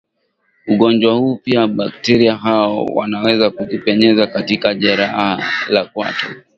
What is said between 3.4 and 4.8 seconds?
kujipenyeza katika